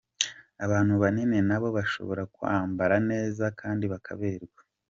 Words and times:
Abantu 0.65 0.93
banini 1.01 1.37
nabo 1.49 1.67
bashobora 1.77 2.23
kwambara 2.35 2.95
neza 3.11 3.45
kandi 3.59 3.85
bakaberwa. 3.93 4.59